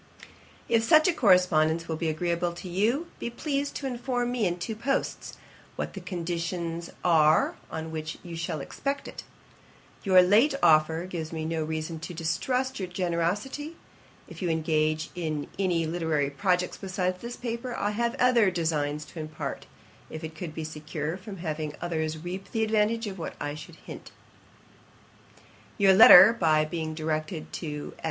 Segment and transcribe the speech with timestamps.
[0.67, 4.57] 'If such a correspondence will be agreeable to you, be pleased to inform me in
[4.57, 5.37] two posts,
[5.75, 9.21] what the conditions are on which you shall expect it.
[10.03, 13.75] Your late offer gives me no reason to distrust your generosity.
[14.27, 19.19] If you engage in any literary projects besides this paper, I have other designs to
[19.19, 19.67] impart,
[20.09, 23.75] if I could be secure from having others reap the advantage of what I should
[23.75, 24.05] hint.
[25.77, 25.93] [Page 92: Verses on a sprig of myrtle.
[25.93, 25.93] A.D.
[25.93, 27.99] 1734.] 'Your letter by being directed to _S.